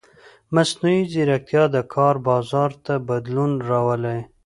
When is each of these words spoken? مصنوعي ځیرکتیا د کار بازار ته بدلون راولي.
مصنوعي 0.55 1.01
ځیرکتیا 1.11 1.63
د 1.75 1.77
کار 1.93 2.15
بازار 2.27 2.71
ته 2.85 2.93
بدلون 3.09 3.51
راولي. 3.69 4.19